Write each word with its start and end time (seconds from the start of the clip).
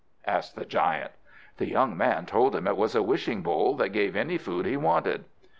asked 0.25 0.55
the 0.55 0.65
giant. 0.65 1.11
The 1.57 1.69
young 1.69 1.95
man 1.95 2.25
told 2.25 2.55
him 2.55 2.65
it 2.65 2.75
was 2.75 2.95
a 2.95 3.03
wishing 3.03 3.43
bowl, 3.43 3.75
that 3.75 3.89
gave 3.89 4.15
any 4.15 4.39
food 4.39 4.65
he 4.65 4.75
wanted. 4.75 5.25